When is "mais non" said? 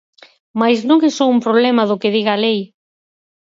0.59-0.99